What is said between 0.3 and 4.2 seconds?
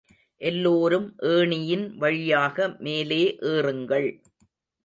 எல்லோரும் ஏணியின் வழியாக மேலே ஏறுங்கள்.